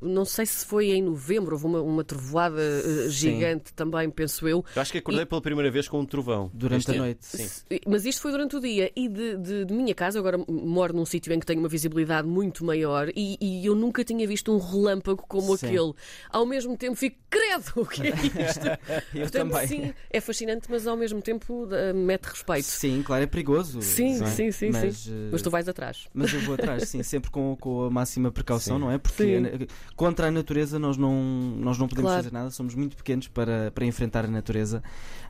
não 0.00 0.24
sei 0.24 0.46
se 0.46 0.64
foi 0.64 0.90
em 0.92 1.02
novembro, 1.02 1.52
houve 1.54 1.66
uma, 1.66 1.82
uma 1.82 2.02
trovoada 2.04 2.60
eh, 2.62 3.08
gigante 3.10 3.74
também, 3.74 4.08
penso 4.08 4.48
eu. 4.48 4.64
Eu 4.74 4.80
acho 4.80 4.90
que 4.92 4.98
acordei 4.98 5.26
pela 5.26 5.42
primeira 5.42 5.70
vez 5.70 5.86
com 5.86 6.00
um 6.00 6.06
trovão. 6.06 6.50
Durante 6.54 6.80
Este 6.88 6.92
a 6.92 6.98
noite. 6.98 7.26
Sim. 7.26 7.48
Mas 7.86 8.06
isto 8.06 8.22
foi 8.22 8.30
durante 8.30 8.56
o 8.56 8.60
dia 8.60 8.69
e 8.94 9.08
de, 9.08 9.36
de- 9.36 9.64
de 9.64 9.72
minha 9.74 9.94
casa, 9.94 10.18
agora 10.18 10.38
moro 10.48 10.94
num 10.94 11.04
sítio 11.04 11.32
em 11.32 11.38
que 11.40 11.46
tenho 11.46 11.58
uma 11.60 11.68
visibilidade 11.68 12.26
muito 12.28 12.64
maior 12.64 13.08
e, 13.14 13.36
e 13.40 13.66
eu 13.66 13.74
nunca 13.74 14.04
tinha 14.04 14.26
visto 14.26 14.52
um 14.52 14.58
relâmpago 14.58 15.24
como 15.28 15.56
Sim. 15.56 15.66
aquele. 15.66 15.92
Ao 16.30 16.46
mesmo 16.46 16.76
tempo 16.76 16.94
fico, 16.96 17.16
credo, 17.28 17.72
o 17.76 17.86
que 17.86 18.02
é 18.06 18.10
isto? 18.10 18.66
Eu 19.14 19.22
Portanto, 19.22 19.52
também. 19.52 19.66
sim, 19.66 19.94
é 20.10 20.20
fascinante, 20.20 20.66
mas 20.70 20.86
ao 20.86 20.96
mesmo 20.96 21.20
tempo 21.22 21.68
eh, 21.72 21.92
mete 21.92 22.24
respeito. 22.26 22.64
Sim, 22.66 23.02
claro, 23.02 23.22
é 23.24 23.26
perigoso. 23.26 23.80
Sim, 23.82 24.22
é? 24.22 24.26
sim, 24.26 24.50
sim, 24.52 24.70
mas, 24.70 24.96
sim. 24.98 25.12
eh, 25.12 25.28
Mas 25.32 25.42
tu 25.42 25.50
vais 25.50 25.68
atrás. 25.68 26.08
mas 26.14 26.32
eu 26.32 26.40
vou 26.40 26.54
atrás, 26.54 26.84
sim, 26.84 27.02
sempre 27.02 27.30
com, 27.30 27.56
com 27.60 27.84
a 27.84 27.90
máxima 27.90 28.30
precaução, 28.30 28.76
Sim. 28.76 28.80
não 28.82 28.90
é? 28.90 28.98
Porque 28.98 29.24
Sim. 29.24 29.66
contra 29.96 30.28
a 30.28 30.30
natureza 30.30 30.78
nós 30.78 30.96
não, 30.96 31.12
nós 31.56 31.78
não 31.78 31.88
podemos 31.88 32.10
Claro. 32.10 32.22
fazer 32.24 32.32
nada, 32.32 32.50
somos 32.50 32.74
muito 32.74 32.96
pequenos 32.96 33.28
para, 33.28 33.70
para 33.72 33.84
enfrentar 33.84 34.24
a 34.24 34.28
natureza. 34.28 34.82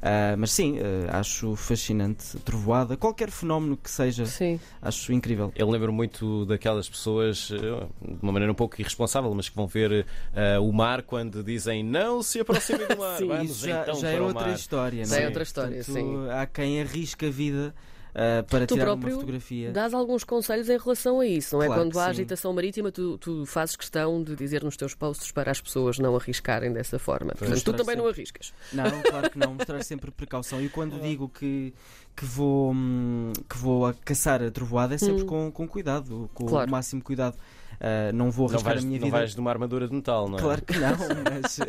Ah, 0.03 0.35
mas 0.39 0.51
sim, 0.53 0.79
eh, 0.79 1.07
acho 1.11 1.55
fascinante. 1.57 2.39
Trovoada, 2.45 2.97
qualquer 2.97 3.30
fenómeno 3.31 3.77
que 3.77 3.91
seja, 3.91 4.27
Sim. 4.27 4.59
acho 4.83 5.13
incrível. 5.13 5.53
Eu 5.57 5.69
lembro 5.71 5.93
muito 5.93 6.45
daquelas 6.47 6.89
pessoas, 6.89 7.51
eh, 7.53 7.57
de 7.59 8.19
uma 8.23 8.33
maneira 8.33 8.51
um 8.53 8.55
pouco 8.55 8.81
irresponsável, 8.81 9.33
mas 9.35 9.49
que 9.49 9.57
vão 9.57 9.67
ver 9.67 10.07
eh, 10.35 10.59
o 10.59 10.73
mar 10.73 11.03
quando 11.03 11.43
dizem 11.43 11.83
não 11.85 12.23
se 12.23 12.41
aproximem 12.41 12.87
do 12.89 12.97
mar. 12.99 13.19
Sim. 13.19 13.29
Vamos 13.29 13.51
Isso 13.51 13.67
já, 13.67 13.83
então 13.83 13.95
já 13.97 14.11
é 14.11 14.21
outra 14.21 14.47
mar. 14.49 14.55
história, 14.55 15.05
Já 15.05 15.11
não 15.15 15.21
é 15.21 15.25
é? 15.25 15.27
outra 15.29 15.43
história, 15.43 15.77
Portanto, 15.85 15.95
sim. 15.95 16.31
Há 16.31 16.47
quem 16.47 16.81
arrisca 16.81 17.27
a 17.27 17.31
vida 17.31 17.75
ah, 18.15 18.43
para 18.49 18.67
Tu 18.67 18.75
tirar 18.75 18.87
uma 18.91 18.97
próprio 18.97 19.15
fotografia. 19.15 19.71
Dás 19.73 19.95
alguns 19.95 20.25
conselhos 20.25 20.69
em 20.69 20.79
relação 20.79 21.21
a 21.21 21.27
isso, 21.27 21.57
não 21.57 21.63
é? 21.63 21.67
Claro 21.67 21.83
Quando 21.83 21.99
há 21.99 22.05
sim. 22.05 22.11
agitação 22.11 22.53
marítima, 22.53 22.91
tu, 22.91 23.17
tu 23.19 23.47
fazes 23.47 23.77
questão 23.77 24.23
de 24.23 24.35
dizer 24.37 24.63
nos 24.65 24.77
teus 24.77 24.95
posts 24.95 25.31
para 25.33 25.51
as 25.51 25.61
pessoas 25.61 25.99
não 25.99 26.17
arriscarem 26.17 26.73
dessa 26.73 26.99
forma. 26.99 27.33
Portanto, 27.39 27.63
tu 27.65 27.73
também 27.73 27.97
não 27.97 28.05
sempre. 28.05 28.21
arriscas. 28.21 28.53
Não, 28.73 29.03
claro 29.03 29.31
que 29.31 29.39
não, 29.39 29.55
mostrar 29.55 29.83
sempre 29.85 30.11
precaução. 30.11 30.61
E 30.61 30.69
quando 30.69 31.01
digo 31.01 31.29
que, 31.29 31.73
que, 32.17 32.25
vou, 32.25 32.73
hum, 32.73 33.33
que 33.49 33.57
vou 33.57 33.87
a 33.87 33.95
caçar 33.95 34.43
a 34.43 34.51
trovoada 34.51 34.95
é 34.95 34.99
sempre 34.99 35.23
Hum. 35.23 35.27
com, 35.27 35.51
com 35.53 35.69
cuidado, 35.69 36.29
com 36.35 36.47
Claro. 36.47 36.69
o 36.69 36.71
máximo 36.71 37.03
cuidado. 37.03 37.37
Ah, 37.81 38.13
não 38.13 38.31
vou 38.31 38.47
Não 38.47 38.55
arriscar 38.55 38.75
vais, 38.75 38.85
a 38.85 38.87
minha 38.87 39.01
não 39.01 39.07
vida. 39.07 39.17
vais 39.19 39.35
de 39.35 39.41
uma 39.41 39.51
armadura 39.51 39.89
de 39.89 39.95
metal, 39.95 40.29
não 40.29 40.39
é? 40.39 40.41
Claro 40.43 40.63
que 40.63 40.79
não, 40.79 40.91
mas. 41.43 41.59
Ou 41.61 41.67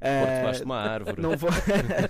ah, 0.00 0.36
debaixo 0.38 0.58
de 0.60 0.64
uma 0.66 0.76
árvore. 0.76 1.22
não 1.22 1.36
vou. 1.36 1.50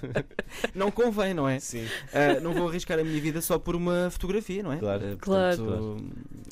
não 0.74 0.90
convém, 0.90 1.34
não 1.34 1.48
é? 1.48 1.60
Sim. 1.60 1.86
Ah, 2.12 2.40
não 2.40 2.52
vou 2.52 2.68
arriscar 2.68 2.98
a 2.98 3.04
minha 3.04 3.20
vida 3.20 3.40
só 3.40 3.58
por 3.58 3.76
uma 3.76 4.08
fotografia, 4.10 4.62
não 4.62 4.72
é? 4.72 4.76
Claro. 4.78 5.02
Ah, 5.12 5.16
Claro. 5.20 5.56
portanto, 5.56 6.04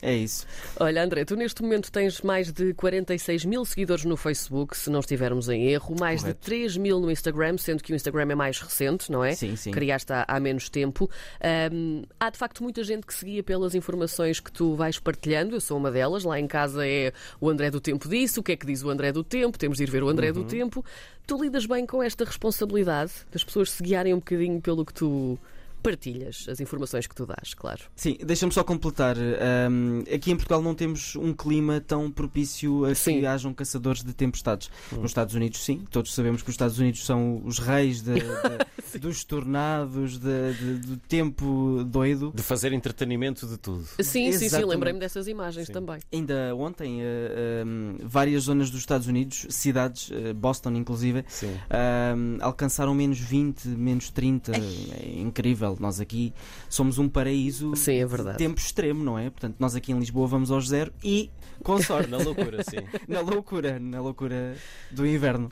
É 0.03 0.15
isso. 0.15 0.47
Olha, 0.79 1.03
André, 1.03 1.25
tu 1.25 1.37
neste 1.37 1.63
momento 1.63 1.91
tens 1.91 2.21
mais 2.21 2.53
de 2.53 2.75
46 2.75 3.45
mil 3.45 3.65
seguidores 3.65 4.05
no 4.05 4.17
Facebook, 4.17 4.77
se 4.77 4.91
não 4.91 5.01
estivermos 5.01 5.49
em 5.49 5.67
erro, 5.69 5.95
mais 5.99 6.21
Correto. 6.21 6.39
de 6.41 6.45
3 6.47 6.77
mil 6.77 7.01
no 7.01 7.11
Instagram, 7.11 7.57
sendo 7.59 7.83
que 7.83 7.93
o 7.93 7.97
Instagram 7.97 8.31
é 8.31 8.35
mais 8.35 8.61
recente, 8.61 9.11
não 9.11 9.25
é? 9.25 9.35
Sim, 9.35 9.57
sim. 9.57 9.71
Criaste 9.71 10.13
há, 10.13 10.25
há 10.29 10.39
menos 10.39 10.69
tempo. 10.69 11.11
Ahm, 11.43 12.03
há 12.21 12.31
de 12.31 12.39
facto 12.39 12.63
muita 12.63 12.85
gente 12.85 13.07
que 13.07 13.15
seguia 13.15 13.43
pelas 13.43 13.75
informações 13.75 14.39
que 14.39 14.53
tu 14.53 14.75
vais 14.77 14.99
partilhando. 14.99 15.57
Eu 15.57 15.61
sou 15.61 15.77
uma 15.79 15.91
delas. 15.91 16.25
Lá 16.25 16.39
em 16.39 16.47
casa 16.47 16.76
é 16.85 17.13
o 17.41 17.49
André 17.49 17.71
do 17.71 17.81
Tempo 17.81 18.09
disse, 18.09 18.39
o 18.39 18.43
que 18.43 18.53
é 18.53 18.57
que 18.57 18.67
diz 18.67 18.83
o 18.83 18.91
André 18.91 19.13
do 19.13 19.25
Tempo, 19.25 19.59
temos 19.59 19.79
de 19.79 19.85
ir 19.85 19.91
ver 19.91 20.03
o 20.03 20.09
André 20.09 20.33
do 20.33 20.45
Tempo. 20.45 20.85
Tu 21.27 21.43
lidas 21.43 21.67
bem 21.67 21.85
com 21.87 22.03
esta 22.03 22.25
responsabilidade 22.25 23.13
das 23.33 23.43
pessoas 23.43 23.71
se 23.71 23.83
guiarem 23.83 24.15
um 24.15 24.19
bocadinho 24.19 24.61
pelo 24.61 24.85
que 24.85 24.95
tu 24.95 25.39
partilhas, 25.83 26.47
as 26.49 26.61
informações 26.61 27.07
que 27.07 27.15
tu 27.15 27.25
dás, 27.27 27.55
claro. 27.55 27.83
Sim, 27.95 28.17
deixa-me 28.25 28.53
só 28.53 28.65
completar. 28.65 29.17
Ahm, 29.17 30.03
aqui 30.13 30.31
em 30.33 30.37
Portugal 30.37 30.61
não 30.63 30.75
temos 30.75 31.15
um 31.17 31.33
clima 31.33 31.81
tão 31.81 32.11
propício 32.11 32.85
a 32.85 32.95
Sim. 32.95 33.21
que 33.21 33.27
hajam 33.27 33.55
caçadores 33.55 34.03
de 34.03 34.13
tempestades. 34.13 34.71
Nos 34.93 35.11
Estados 35.11 35.35
Unidos, 35.35 35.65
sim. 35.65 35.85
Todos 35.91 36.13
sabemos 36.15 36.43
que 36.43 36.49
os 36.51 36.55
Estados 36.55 36.79
Unidos 36.79 37.05
são 37.05 37.41
os 37.45 37.59
reis 37.59 38.03
de- 38.03 38.15
de- 38.15 38.99
dos 38.99 39.25
tornados, 39.25 40.19
de- 40.19 40.55
de- 40.55 40.79
do 40.87 40.97
tempo 40.97 41.85
doido. 41.85 42.33
De 42.35 42.43
fazer 42.43 42.73
entretenimento 42.73 43.47
de 43.47 43.57
tudo. 43.59 43.85
Sim, 43.85 44.03
sim, 44.03 44.33
sim, 44.33 44.45
Exatamente. 44.47 44.71
lembrei-me 44.75 44.99
dessas 45.01 45.27
imagens 45.29 45.67
Sim. 45.67 45.73
também. 45.73 46.01
Ainda 46.13 46.55
ontem, 46.57 47.01
ah, 47.03 47.63
ahm, 47.63 47.97
várias 48.03 48.45
zonas 48.45 48.71
dos 48.71 48.81
Estados 48.81 49.07
Unidos, 49.07 49.47
cidades, 49.51 50.11
ah, 50.13 50.33
Boston 50.35 50.71
inclusive, 50.73 51.25
Sim. 51.29 51.55
ahm, 51.71 52.39
alcançaram 52.41 52.95
menos 52.95 53.19
20, 53.19 53.69
menos 53.69 54.11
30. 54.11 54.53
É 54.57 55.19
incrível. 55.21 55.66
Incrível. 55.67 55.77
Nós 55.81 56.01
aqui 56.01 56.33
somos 56.69 56.99
um 56.99 57.09
paraíso 57.09 57.75
Sim, 57.75 57.95
é 57.97 58.05
de 58.05 58.07
verdade. 58.07 58.39
tempo 58.39 58.61
extremo, 58.61 59.03
não 59.03 59.19
é? 59.19 59.31
Portanto, 59.31 59.57
nós 59.59 59.75
aqui 59.75 59.93
em 59.93 59.99
Lisboa 59.99 60.27
vamos 60.27 60.51
aos 60.51 60.69
zero 60.69 60.93
e 61.03 61.31
com 61.63 61.81
sorte. 61.83 62.11
Na 62.11 62.19
loucura, 62.19 62.63
sim. 62.63 62.79
na 63.09 63.21
loucura, 63.21 63.79
na 63.79 64.01
loucura 64.01 64.57
do 64.91 65.07
inverno. 65.07 65.51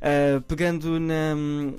Uh, 0.00 0.40
pegando 0.42 0.98
na, 0.98 1.36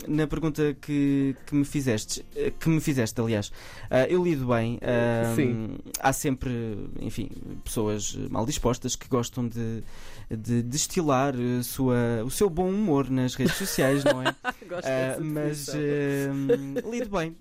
na 0.07 0.27
pergunta 0.27 0.75
que, 0.79 1.35
que 1.43 1.55
me 1.55 1.65
fizeste, 1.65 2.23
que 2.59 2.69
me 2.69 2.79
fizeste, 2.79 3.19
aliás, 3.19 3.47
uh, 3.47 4.05
eu 4.07 4.23
lido 4.23 4.45
bem. 4.45 4.75
uh. 4.75 5.91
Há 5.99 6.13
sempre, 6.13 6.51
enfim, 6.99 7.31
pessoas 7.63 8.15
mal 8.29 8.45
dispostas 8.45 8.95
que 8.95 9.07
gostam 9.07 9.47
de, 9.47 9.83
de 10.29 10.61
destilar 10.61 11.33
a 11.33 11.63
sua, 11.63 12.23
o 12.23 12.29
seu 12.29 12.47
bom 12.47 12.69
humor 12.69 13.09
nas 13.09 13.33
redes 13.33 13.55
sociais, 13.55 14.03
não 14.03 14.21
é? 14.21 14.35
Gosto 14.69 14.87
Uh, 14.87 15.23
mas 15.23 15.67
lido 16.91 17.09
bem. 17.09 17.35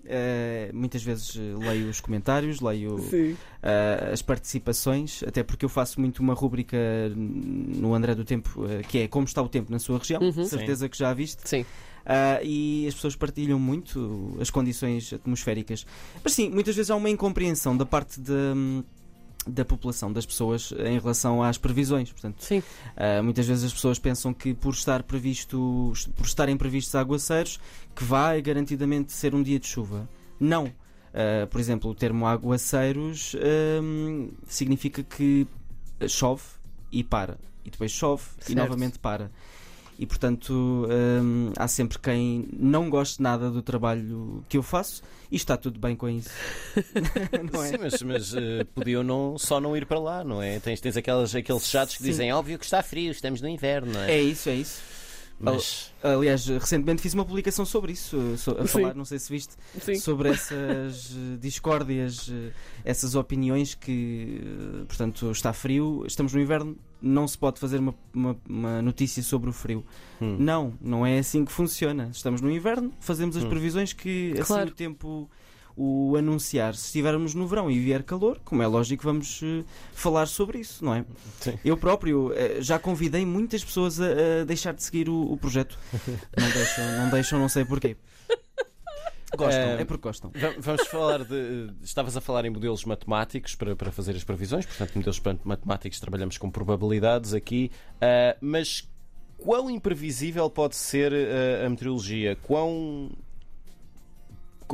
Muitas 0.73 1.03
vezes 1.03 1.35
leio 1.35 1.89
os 1.89 2.01
comentários, 2.01 2.59
leio 2.59 2.97
Sim. 3.09 3.37
Uh, 3.63 4.11
as 4.13 4.21
participações, 4.21 5.23
até 5.27 5.43
porque 5.43 5.65
eu 5.65 5.69
faço 5.69 5.99
muito 5.99 6.19
uma 6.19 6.33
rúbrica 6.33 6.77
no 7.15 7.93
André 7.93 8.15
do 8.15 8.23
Tempo, 8.25 8.63
uh, 8.63 8.87
que 8.87 8.99
é 8.99 9.07
Como 9.07 9.25
está 9.25 9.41
o 9.41 9.49
tempo 9.49 9.71
na 9.71 9.79
sua 9.79 9.97
região, 9.97 10.21
Uhum. 10.21 10.45
certeza 10.45 10.87
que 10.89 10.97
já 10.97 11.13
viste. 11.13 11.47
Sim. 11.47 11.61
Uh, 11.61 12.43
e 12.43 12.87
as 12.87 12.95
pessoas 12.95 13.15
partilham 13.15 13.59
muito 13.59 14.35
as 14.41 14.49
condições 14.49 15.13
atmosféricas. 15.13 15.85
Mas 16.23 16.33
sim, 16.33 16.49
muitas 16.49 16.75
vezes 16.75 16.89
há 16.89 16.95
uma 16.95 17.09
incompreensão 17.09 17.77
da 17.77 17.85
parte 17.85 18.19
de- 18.19 18.83
da 19.47 19.65
população, 19.65 20.13
das 20.13 20.23
pessoas, 20.25 20.71
em 20.85 20.99
relação 20.99 21.41
às 21.41 21.57
previsões. 21.57 22.11
Portanto, 22.11 22.43
Sim. 22.43 22.59
Uh, 22.59 23.23
muitas 23.23 23.47
vezes 23.47 23.63
as 23.63 23.73
pessoas 23.73 23.97
pensam 23.97 24.33
que 24.35 24.53
por 24.53 24.71
estar 24.73 25.01
previsto, 25.01 25.91
por 26.15 26.25
estarem 26.27 26.55
previstos 26.55 26.93
aguaceiros, 26.93 27.59
que 27.95 28.03
vai 28.03 28.39
garantidamente 28.41 29.11
ser 29.11 29.33
um 29.33 29.41
dia 29.41 29.57
de 29.59 29.65
chuva. 29.67 30.07
Não. 30.39 30.71
Uh, 31.11 31.45
por 31.47 31.59
exemplo, 31.59 31.91
o 31.91 31.95
termo 31.95 32.25
aguaceiros 32.25 33.35
um, 33.81 34.29
significa 34.47 35.03
que 35.03 35.45
chove 36.07 36.43
e 36.91 37.03
para. 37.03 37.37
E 37.65 37.69
depois 37.69 37.91
chove 37.91 38.23
e 38.39 38.43
Certo. 38.45 38.57
novamente 38.57 38.97
para. 38.97 39.29
E 39.99 40.05
portanto 40.05 40.87
um, 40.89 41.51
há 41.55 41.67
sempre 41.67 41.99
quem 41.99 42.47
não 42.51 42.89
goste 42.89 43.21
nada 43.21 43.51
do 43.51 43.61
trabalho 43.61 44.43
que 44.49 44.57
eu 44.57 44.63
faço 44.63 45.03
e 45.29 45.35
está 45.35 45.55
tudo 45.55 45.79
bem 45.79 45.95
com 45.95 46.09
isso. 46.09 46.29
não 47.53 47.63
é? 47.63 47.67
Sim, 47.69 47.77
mas, 47.79 48.01
mas 48.01 48.33
eh, 48.33 48.63
podiam 48.73 49.03
não, 49.03 49.37
só 49.37 49.59
não 49.61 49.77
ir 49.77 49.85
para 49.85 49.99
lá, 49.99 50.23
não 50.23 50.41
é? 50.41 50.59
Tens, 50.59 50.81
tens 50.81 50.97
aquelas, 50.97 51.35
aqueles 51.35 51.67
chatos 51.67 51.97
que 51.97 52.03
Sim. 52.03 52.09
dizem 52.09 52.33
óbvio 52.33 52.57
que 52.57 52.65
está 52.65 52.81
frio, 52.81 53.11
estamos 53.11 53.41
no 53.41 53.47
inverno, 53.47 53.93
não 53.93 54.01
é? 54.01 54.13
É 54.13 54.21
isso, 54.21 54.49
é 54.49 54.55
isso. 54.55 54.81
Mas 55.41 55.91
Aliás, 56.03 56.45
recentemente 56.47 57.01
fiz 57.01 57.13
uma 57.13 57.23
publicação 57.25 57.63
sobre 57.65 57.91
isso, 57.93 58.35
so- 58.37 58.57
a 58.57 58.61
Sim. 58.65 58.67
falar, 58.67 58.95
não 58.95 59.05
sei 59.05 59.19
se 59.19 59.31
viste, 59.31 59.53
Sim. 59.79 59.95
sobre 59.95 60.29
essas 60.29 61.11
eh, 61.15 61.37
discórdias, 61.39 62.27
eh, 62.31 62.51
essas 62.83 63.13
opiniões 63.15 63.75
que, 63.75 64.41
eh, 64.43 64.85
portanto, 64.87 65.29
está 65.31 65.53
frio, 65.53 66.03
estamos 66.07 66.33
no 66.33 66.41
inverno, 66.41 66.75
não 67.01 67.27
se 67.27 67.37
pode 67.37 67.59
fazer 67.59 67.79
uma, 67.79 67.93
uma- 68.13 68.37
uma 68.49 68.81
notícia 68.81 69.21
sobre 69.21 69.49
o 69.49 69.53
frio. 69.53 69.85
hum, 70.19 70.37
Não, 70.39 70.73
não 70.81 71.05
é 71.05 71.19
assim 71.19 71.45
que 71.45 71.51
funciona. 71.51 72.09
Estamos 72.11 72.41
no 72.41 72.49
inverno, 72.51 72.91
fazemos 72.99 73.35
as 73.37 73.43
Hum. 73.43 73.49
previsões 73.49 73.93
que 73.93 74.31
assim 74.33 74.43
Claro. 74.43 74.69
o 74.69 74.73
tempo 74.73 75.29
o 75.75 76.15
anunciar. 76.17 76.75
Se 76.75 76.85
estivermos 76.85 77.33
no 77.33 77.47
verão 77.47 77.69
e 77.71 77.79
vier 77.79 78.03
calor, 78.03 78.39
como 78.45 78.61
é 78.61 78.67
lógico, 78.67 79.03
vamos 79.03 79.41
eh, 79.43 79.63
falar 79.93 80.27
sobre 80.27 80.59
isso, 80.59 80.83
não 80.83 80.93
é? 80.93 81.05
Sim. 81.39 81.57
Eu 81.63 81.77
próprio 81.77 82.31
eh, 82.33 82.57
já 82.61 82.77
convidei 82.79 83.25
muitas 83.25 83.63
pessoas 83.63 83.99
a, 83.99 84.05
a 84.41 84.43
deixar 84.45 84.73
de 84.73 84.83
seguir 84.83 85.09
o, 85.09 85.31
o 85.31 85.37
projeto. 85.37 85.77
Não 86.37 86.49
deixam, 86.51 86.91
não 86.97 87.09
deixam, 87.09 87.39
não 87.39 87.49
sei 87.49 87.65
porquê. 87.65 87.95
Gostam, 89.37 89.61
Eh, 89.61 89.81
é 89.81 89.85
porque 89.85 90.01
gostam. 90.03 90.29
Va- 90.35 90.53
Vamos 90.59 90.87
falar 90.87 91.23
de. 91.23 91.69
Estavas 91.81 92.17
a 92.17 92.21
falar 92.21 92.43
em 92.43 92.49
modelos 92.49 92.83
matemáticos 92.83 93.55
para, 93.55 93.75
para 93.77 93.89
fazer 93.91 94.13
as 94.13 94.25
previsões, 94.25 94.65
portanto, 94.65 94.93
modelos 94.95 95.21
matemáticos 95.45 95.99
trabalhamos 96.01 96.37
com 96.37 96.51
probabilidades 96.51 97.33
aqui, 97.33 97.71
ah, 98.01 98.35
mas 98.41 98.89
quão 99.37 99.69
imprevisível 99.69 100.49
pode 100.49 100.75
ser 100.75 101.13
ah, 101.13 101.65
a 101.65 101.69
meteorologia? 101.69 102.35
Quão. 102.41 103.09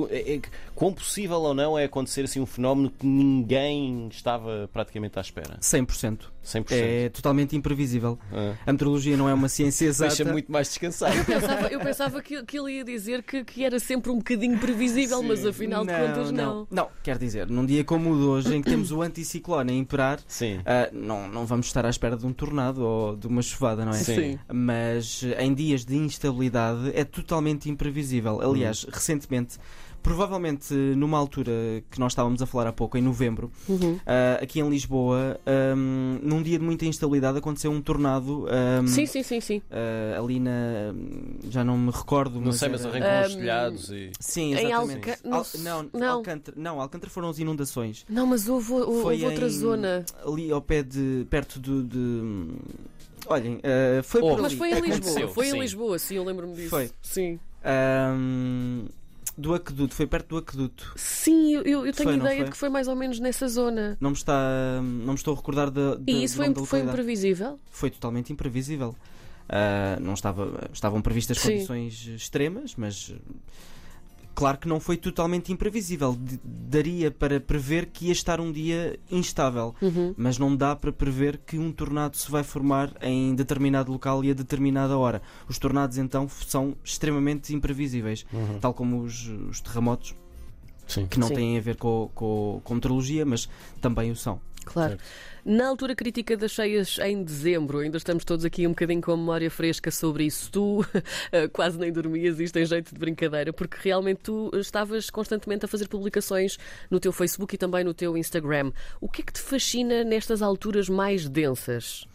É- 0.09 0.35
é- 0.35 0.41
Quão 0.75 0.93
possível 0.93 1.37
ou 1.41 1.53
não 1.55 1.77
é 1.77 1.85
acontecer 1.85 2.23
assim 2.25 2.39
um 2.39 2.45
fenómeno 2.45 2.91
que 2.91 3.03
ninguém 3.05 4.07
estava 4.11 4.69
praticamente 4.71 5.17
à 5.17 5.21
espera? 5.21 5.57
100%. 5.59 6.31
100%. 6.43 6.65
É 6.71 7.09
totalmente 7.09 7.55
imprevisível. 7.55 8.17
Ah. 8.31 8.53
A 8.65 8.71
meteorologia 8.71 9.17
não 9.17 9.27
é 9.27 9.33
uma 9.33 9.49
ciência 9.49 9.85
exata. 9.87 10.15
Deixa 10.15 10.31
muito 10.31 10.51
mais 10.51 10.67
descansar. 10.67 11.15
Eu 11.17 11.25
pensava, 11.25 11.67
eu 11.67 11.79
pensava 11.79 12.21
que, 12.21 12.43
que 12.43 12.59
ele 12.59 12.73
ia 12.73 12.83
dizer 12.83 13.23
que, 13.23 13.43
que 13.43 13.63
era 13.65 13.79
sempre 13.79 14.11
um 14.11 14.17
bocadinho 14.17 14.57
previsível, 14.59 15.21
mas 15.23 15.45
afinal 15.45 15.83
de 15.85 15.91
contas 15.91 16.31
não. 16.31 16.67
Não, 16.69 16.87
quer 17.03 17.17
dizer, 17.17 17.47
num 17.47 17.65
dia 17.65 17.83
como 17.83 18.11
o 18.11 18.15
de 18.15 18.23
hoje, 18.23 18.55
em 18.55 18.61
que 18.61 18.69
temos 18.69 18.91
o 18.91 19.01
anticiclone 19.01 19.71
a 19.71 19.75
imperar, 19.75 20.19
Sim. 20.27 20.59
ah, 20.65 20.89
não, 20.93 21.27
não 21.27 21.45
vamos 21.45 21.65
estar 21.65 21.85
à 21.85 21.89
espera 21.89 22.15
de 22.15 22.25
um 22.25 22.31
tornado 22.31 22.81
ou 22.85 23.15
de 23.15 23.25
uma 23.27 23.41
chuvada, 23.41 23.83
não 23.83 23.91
é? 23.91 23.95
Sim. 23.95 24.37
Mas 24.53 25.23
em 25.39 25.53
dias 25.53 25.83
de 25.83 25.95
instabilidade 25.95 26.91
é 26.93 27.03
totalmente 27.03 27.69
imprevisível. 27.69 28.39
Aliás, 28.41 28.85
Hum. 28.85 28.89
recentemente, 28.93 29.57
provavelmente 30.07 30.73
numa 30.73 31.17
altura 31.17 31.51
que 31.91 31.99
nós 31.99 32.13
estávamos 32.13 32.41
a 32.41 32.45
falar 32.45 32.67
há 32.67 32.71
pouco, 32.71 32.97
em 32.97 33.01
novembro, 33.01 33.51
Uhum. 33.67 33.99
ah, 34.05 34.39
aqui 34.41 34.59
em 34.61 34.69
Lisboa, 34.69 35.37
ahm, 35.45 36.19
num 36.23 36.41
dia 36.41 36.57
de 36.57 36.63
muita 36.63 36.85
instabilidade, 36.85 37.37
aconteceu 37.37 37.69
um 37.71 37.81
tornado. 37.81 38.45
ahm, 38.49 38.87
Sim, 38.87 39.05
sim, 39.05 39.21
sim, 39.21 39.41
sim. 39.41 39.61
ah, 39.69 40.17
ali 40.19 40.39
na. 40.39 40.93
Já 41.49 41.63
não 41.63 41.77
me 41.77 41.91
recordo. 41.91 42.39
Não 42.39 42.51
sei, 42.53 42.69
mas 42.69 42.85
era- 42.85 42.91
arrancou 43.05 43.27
os 43.29 43.35
Um, 43.35 43.39
telhados 43.39 43.89
e. 43.91 44.11
Sim, 44.19 44.53
Em 44.55 44.67
exatamente. 44.67 45.09
Alca- 45.09 45.19
Al- 45.29 45.45
não, 45.59 45.89
não. 45.93 46.13
Alcântara, 46.17 46.57
não, 46.59 46.79
Alcântara 46.81 47.11
foram 47.11 47.29
as 47.29 47.39
inundações. 47.39 48.05
Não, 48.09 48.25
mas 48.25 48.47
houve, 48.47 48.71
houve 48.71 49.01
Foi 49.01 49.23
outra 49.25 49.47
em- 49.47 49.49
zona. 49.49 50.05
Ali 50.25 50.51
ao 50.51 50.61
pé 50.61 50.83
de. 50.83 51.27
perto 51.29 51.59
do. 51.59 51.83
De, 51.83 52.47
olhem, 53.27 53.59
ah, 53.63 54.01
foi 54.03 54.21
Oh, 54.21 54.29
por 54.29 54.41
Mas 54.41 54.51
ali. 54.51 54.57
foi 54.57 54.69
em 54.69 54.73
Lisboa. 54.75 54.95
Aconteceu, 54.95 55.27
Foi 55.29 55.45
sim. 55.47 55.57
em 55.57 55.59
Lisboa, 55.59 55.99
sim, 55.99 56.15
eu 56.15 56.23
lembro-me 56.23 56.55
disso. 56.55 56.69
Foi. 56.69 56.89
Sim. 57.01 57.39
Ahm, 57.63 58.85
do 59.37 59.53
aqueduto, 59.53 59.93
foi 59.93 60.07
perto 60.07 60.29
do 60.29 60.37
aqueduto. 60.37 60.93
Sim, 60.95 61.53
eu, 61.53 61.63
eu- 61.85 61.93
tenho 61.93 62.09
Foi, 62.09 62.15
ideia 62.17 62.43
de 62.45 62.51
que 62.51 62.57
foi 62.57 62.69
mais 62.69 62.87
ou 62.87 62.95
menos 62.95 63.19
nessa 63.19 63.47
zona. 63.47 63.97
Não 64.01 64.09
me 64.09 64.15
está. 64.15 64.79
Não 64.81 65.13
me 65.13 65.15
estou 65.15 65.33
a 65.33 65.37
recordar 65.37 65.69
da. 65.69 65.99
E 66.07 66.23
isso 66.23 66.37
foi, 66.37 66.53
foi 66.65 66.79
imprevisível? 66.81 67.59
Foi 67.69 67.89
totalmente 67.91 68.33
imprevisível. 68.33 68.95
Ah, 69.49 69.97
não 70.01 70.13
estava, 70.13 70.69
estavam 70.73 71.01
previstas 71.01 71.37
Sim. 71.39 71.51
condições 71.53 72.07
extremas, 72.07 72.75
mas 72.75 73.13
claro 74.37 74.59
que 74.59 74.67
não 74.67 74.79
foi 74.79 74.97
totalmente 74.97 75.51
imprevisível. 75.51 76.13
D- 76.13 76.37
daria 76.43 77.09
para 77.09 77.39
prever 77.39 77.87
que 77.87 78.05
ia 78.05 78.11
estar 78.11 78.39
um 78.39 78.51
dia 78.51 78.99
instável, 79.09 79.73
Uhum. 79.81 80.13
mas 80.15 80.37
não 80.37 80.55
dá 80.55 80.75
para 80.75 80.91
prever 80.91 81.39
que 81.39 81.57
um 81.57 81.71
tornado 81.71 82.15
se 82.15 82.29
vai 82.29 82.43
formar 82.43 82.93
em 83.01 83.33
determinado 83.33 83.91
local 83.91 84.23
e 84.23 84.29
a 84.29 84.35
determinada 84.35 84.95
hora. 84.95 85.23
Os 85.49 85.57
tornados 85.57 85.97
então 85.97 86.29
são 86.29 86.75
extremamente 86.83 87.51
imprevisíveis, 87.55 88.27
Uhum. 88.31 88.59
tal 88.59 88.75
como 88.75 89.01
os, 89.01 89.27
os 89.49 89.59
terremotos, 89.59 90.13
Sim. 90.87 91.07
que 91.07 91.19
não 91.19 91.29
Sim. 91.29 91.33
têm 91.33 91.57
a 91.57 91.61
ver 91.61 91.75
com, 91.77 92.09
com, 92.13 92.61
com 92.63 92.75
meteorologia, 92.75 93.25
mas 93.25 93.49
também 93.81 94.11
o 94.11 94.15
são. 94.15 94.39
Claro. 94.67 94.91
Certo. 94.91 95.03
Na 95.45 95.67
altura 95.69 95.95
crítica 95.95 96.35
das 96.35 96.51
cheias 96.51 96.97
em 96.99 97.23
dezembro, 97.23 97.79
ainda 97.79 97.97
estamos 97.97 98.25
todos 98.25 98.43
aqui 98.43 98.67
um 98.67 98.71
bocadinho 98.71 99.01
com 99.01 99.13
a 99.13 99.17
memória 99.17 99.49
fresca 99.49 99.89
sobre 99.89 100.25
isso. 100.25 100.51
Tu 100.51 100.85
eh, 101.31 101.47
quase 101.47 101.79
nem 101.79 101.91
dormias, 101.91 102.37
isto 102.39 102.57
em 102.59 102.65
jeito 102.65 102.93
de 102.93 102.99
brincadeira, 102.99 103.53
porque 103.53 103.77
realmente 103.81 104.19
tu 104.23 104.51
estavas 104.55 105.09
constantemente 105.09 105.63
a 105.63 105.67
fazer 105.67 105.87
publicações 105.87 106.57
no 106.91 106.99
teu 106.99 107.13
Facebook 107.13 107.55
e 107.55 107.57
também 107.57 107.83
no 107.83 107.93
teu 107.93 108.17
Instagram. 108.17 108.71
O 108.99 109.07
que 109.07 109.21
é 109.21 109.25
que 109.25 109.31
te 109.33 109.39
fascina 109.39 110.03
nestas 110.03 110.41
alturas 110.41 110.89
mais 110.89 111.29
densas? 111.29 112.05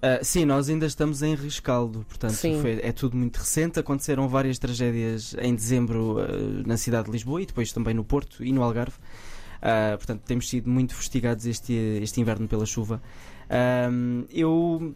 Ah, 0.00 0.20
sim, 0.22 0.44
nós 0.44 0.68
ainda 0.70 0.86
estamos 0.86 1.22
em 1.22 1.34
rescaldo, 1.34 2.06
portanto 2.08 2.34
foi- 2.62 2.78
é 2.82 2.92
tudo 2.92 3.16
muito 3.16 3.36
recente. 3.36 3.78
Aconteceram 3.80 4.28
várias 4.28 4.58
tragédias 4.58 5.34
em 5.40 5.54
dezembro 5.54 6.18
ah, 6.20 6.26
na 6.66 6.76
cidade 6.76 7.06
de 7.06 7.10
Lisboa 7.12 7.42
e 7.42 7.46
depois 7.46 7.72
também 7.72 7.92
no 7.92 8.04
Porto 8.04 8.42
e 8.44 8.52
no 8.52 8.62
Algarve. 8.62 8.96
Ah, 9.60 9.94
portanto, 9.96 10.22
temos 10.24 10.48
sido 10.48 10.68
muito 10.70 10.94
fustigados 10.94 11.46
este, 11.46 11.72
este 12.02 12.20
inverno 12.20 12.46
pela 12.46 12.64
chuva. 12.66 13.02
Ahm, 13.50 14.24
eu, 14.30 14.94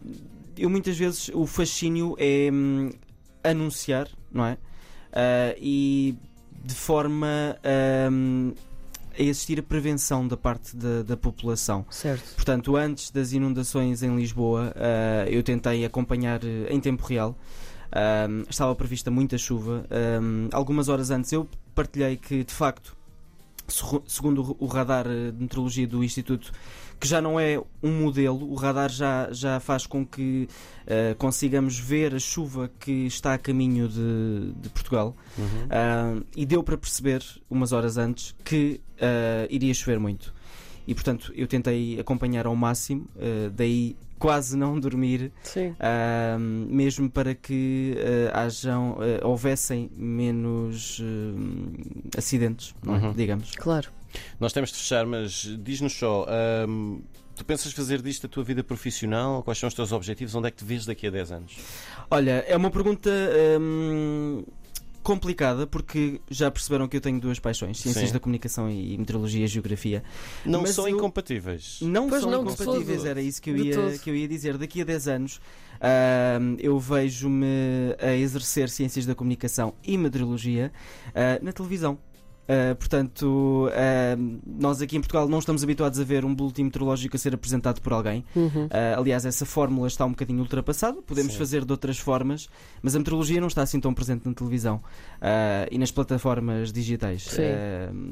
eu 0.57 0.69
muitas 0.69 0.97
vezes 0.97 1.29
o 1.33 1.45
fascínio 1.45 2.15
é 2.19 2.49
hum, 2.51 2.89
anunciar, 3.43 4.07
não 4.31 4.45
é? 4.45 4.57
Ah, 5.11 5.55
e 5.59 6.15
de 6.63 6.73
forma 6.75 7.57
hum, 8.11 8.53
a 9.17 9.21
existir 9.21 9.59
a 9.59 9.63
prevenção 9.63 10.27
da 10.27 10.37
parte 10.37 10.75
da- 10.75 11.03
da 11.03 11.17
população. 11.17 11.85
Certo. 11.89 12.35
Portanto, 12.35 12.75
antes 12.75 13.11
das 13.11 13.31
inundações 13.33 14.01
em 14.01 14.15
Lisboa, 14.15 14.73
ah, 14.75 15.29
eu 15.29 15.43
tentei 15.43 15.83
acompanhar 15.85 16.39
em 16.69 16.79
tempo 16.79 17.05
real. 17.05 17.37
Estava 18.49 18.73
prevista 18.73 19.11
muita 19.11 19.37
chuva. 19.37 19.85
Algumas 20.51 20.89
horas 20.89 21.11
antes 21.11 21.31
eu 21.31 21.47
partilhei 21.75 22.17
que, 22.17 22.43
de 22.43 22.51
facto, 22.53 22.95
segundo 23.67 24.55
o 24.59 24.65
radar 24.65 25.07
eh, 25.07 25.31
de 25.31 25.41
meteorologia 25.41 25.87
do 25.87 26.03
Instituto, 26.03 26.51
que 26.99 27.07
já 27.07 27.21
não 27.21 27.39
é 27.39 27.61
um 27.81 27.91
modelo, 28.01 28.49
o 28.49 28.55
radar 28.55 28.89
já, 28.89 29.27
já 29.31 29.59
faz 29.59 29.85
com 29.85 30.05
que 30.05 30.47
uh, 30.83 31.15
consigamos 31.17 31.77
ver 31.77 32.15
a 32.15 32.19
chuva 32.19 32.71
que 32.79 33.05
está 33.05 33.33
a 33.33 33.37
caminho 33.37 33.89
de, 33.89 34.53
de 34.55 34.69
Portugal 34.69 35.15
uhum. 35.37 35.43
uh, 35.43 36.25
e 36.35 36.45
deu 36.45 36.63
para 36.63 36.77
perceber, 36.77 37.21
umas 37.49 37.73
horas 37.73 37.97
antes, 37.97 38.33
que 38.43 38.79
uh, 38.97 39.47
iria 39.49 39.73
chover 39.73 39.99
muito. 39.99 40.33
E 40.87 40.93
portanto 40.93 41.31
eu 41.35 41.47
tentei 41.47 41.99
acompanhar 41.99 42.45
ao 42.45 42.55
máximo, 42.55 43.07
daí 43.55 43.95
quase 44.19 44.55
não 44.57 44.79
dormir, 44.79 45.31
mesmo 46.69 47.09
para 47.09 47.35
que 47.35 47.95
hajam, 48.33 48.97
houvessem 49.23 49.89
menos 49.95 51.01
acidentes, 52.17 52.75
é? 52.85 52.89
uhum. 52.89 53.13
digamos. 53.13 53.51
Claro. 53.55 53.89
Nós 54.39 54.53
temos 54.53 54.71
de 54.71 54.77
fechar, 54.77 55.05
mas 55.05 55.57
diz-nos 55.59 55.93
só. 55.93 56.25
Um, 56.67 57.01
tu 57.35 57.43
pensas 57.43 57.71
fazer 57.71 58.01
disto 58.01 58.27
a 58.27 58.29
tua 58.29 58.43
vida 58.43 58.63
profissional? 58.63 59.43
Quais 59.43 59.57
são 59.57 59.67
os 59.67 59.73
teus 59.73 59.91
objetivos? 59.91 60.35
Onde 60.35 60.47
é 60.47 60.51
que 60.51 60.57
te 60.57 60.65
vês 60.65 60.85
daqui 60.85 61.07
a 61.07 61.09
10 61.09 61.31
anos? 61.31 61.57
Olha, 62.09 62.43
é 62.47 62.55
uma 62.55 62.69
pergunta. 62.69 63.09
Hum, 63.59 64.43
complicada 65.03 65.67
porque 65.67 66.21
já 66.29 66.49
perceberam 66.49 66.87
que 66.87 66.97
eu 66.97 67.01
tenho 67.01 67.19
duas 67.19 67.39
paixões, 67.39 67.79
ciências 67.79 68.07
Sim. 68.07 68.13
da 68.13 68.19
comunicação 68.19 68.69
e 68.69 68.97
meteorologia 68.97 69.45
e 69.45 69.47
geografia. 69.47 70.03
Não 70.45 70.61
Mas 70.61 70.71
são 70.71 70.87
eu... 70.87 70.95
incompatíveis. 70.95 71.79
Não 71.81 72.09
pois 72.09 72.21
são 72.21 72.31
não 72.31 72.41
incompatíveis, 72.41 73.05
era 73.05 73.21
isso 73.21 73.41
que 73.41 73.49
eu, 73.49 73.57
ia, 73.57 73.97
que 73.99 74.09
eu 74.09 74.15
ia 74.15 74.27
dizer. 74.27 74.57
Daqui 74.57 74.81
a 74.81 74.85
10 74.85 75.07
anos 75.07 75.35
uh, 75.35 76.55
eu 76.59 76.79
vejo-me 76.79 77.95
a 77.99 78.15
exercer 78.15 78.69
ciências 78.69 79.05
da 79.05 79.13
comunicação 79.13 79.73
e 79.83 79.97
meteorologia 79.97 80.71
uh, 81.09 81.43
na 81.43 81.51
televisão. 81.51 81.99
Uh, 82.43 82.75
portanto, 82.75 83.69
uh, 83.69 84.41
nós 84.45 84.81
aqui 84.81 84.97
em 84.97 84.99
Portugal 84.99 85.29
não 85.29 85.39
estamos 85.39 85.63
habituados 85.63 85.97
a 85.97 86.03
ver 86.03 86.25
um 86.25 86.35
boletim 86.35 86.63
meteorológico 86.63 87.15
a 87.15 87.19
ser 87.19 87.33
apresentado 87.33 87.79
por 87.81 87.93
alguém. 87.93 88.25
Uhum. 88.35 88.65
Uh, 88.65 88.99
aliás, 88.99 89.25
essa 89.25 89.45
fórmula 89.45 89.87
está 89.87 90.05
um 90.05 90.09
bocadinho 90.09 90.41
ultrapassada. 90.41 91.01
Podemos 91.01 91.33
Sim. 91.33 91.39
fazer 91.39 91.63
de 91.63 91.71
outras 91.71 91.97
formas, 91.97 92.49
mas 92.81 92.95
a 92.95 92.99
meteorologia 92.99 93.39
não 93.39 93.47
está 93.47 93.61
assim 93.61 93.79
tão 93.79 93.93
presente 93.93 94.27
na 94.27 94.33
televisão 94.33 94.81
e 95.71 95.77
nas 95.77 95.91
plataformas 95.91 96.71
digitais. 96.71 97.29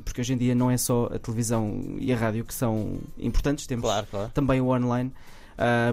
porque 0.05 0.21
hoje 0.21 0.33
em 0.33 0.37
dia 0.37 0.55
não 0.55 0.71
é 0.71 0.77
só 0.77 1.09
a 1.13 1.19
televisão 1.19 1.97
e 1.99 2.11
a 2.13 2.15
rádio 2.15 2.45
que 2.45 2.53
são 2.53 2.99
importantes, 3.17 3.67
temos 3.67 3.83
claro, 3.83 4.07
claro. 4.09 4.31
também 4.33 4.61
o 4.61 4.67
online. 4.67 5.11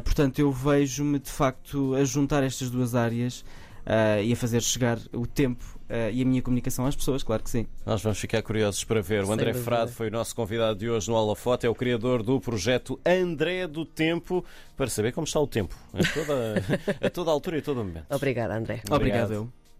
portanto, 0.05 0.39
eu 0.39 0.53
vejo-me 0.53 1.19
de 1.19 1.31
facto 1.31 1.95
a 1.95 2.05
juntar 2.05 2.43
estas 2.43 2.71
duas 2.71 2.95
áreas 2.95 3.45
uh, 3.89 4.23
e 4.23 4.33
a 4.33 4.37
fazer 4.37 4.63
chegar 4.63 4.99
o 5.13 5.27
tempo 5.27 5.78
uh, 5.89 6.11
e 6.13 6.23
a 6.23 6.25
minha 6.25 6.43
comunicação 6.43 6.87
às 6.87 6.95
pessoas, 6.95 7.23
claro 7.23 7.43
que 7.43 7.51
sim. 7.51 7.67
Nós 7.85 8.03
vamos 8.03 8.19
ficar 8.19 8.43
curiosos 8.43 8.85
para 8.85 9.01
ver. 9.01 9.25
O 9.25 9.33
André 9.33 9.53
Frade 9.55 9.93
foi 9.93 10.09
o 10.09 10.11
nosso 10.11 10.35
convidado 10.35 10.79
de 10.79 10.89
hoje 10.89 11.09
no 11.09 11.17
Holofote, 11.17 11.67
é 11.67 11.69
o 11.69 11.75
criador 11.75 12.23
do 12.23 12.41
projeto 12.41 12.99
André 13.05 13.67
do 13.67 13.85
Tempo, 13.85 14.45
para 14.77 14.89
saber 14.89 15.13
como 15.13 15.25
está 15.25 15.41
o 15.41 15.47
tempo, 15.47 15.75
a 15.93 16.15
toda, 16.15 16.55
a 17.07 17.11
toda 17.11 17.31
altura 17.31 17.57
e 17.57 17.59
a 17.61 17.63
todo 17.63 17.79
momento. 17.79 18.07
Obrigado, 18.11 18.53
André. 18.53 18.81
Obrigado. 18.91 19.33
Obrigado. 19.33 19.58